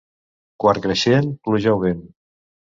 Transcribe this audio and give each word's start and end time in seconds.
Quart 0.63 0.81
creixent, 0.85 1.29
pluja 1.49 1.77
o 1.77 1.85
vent. 1.85 2.01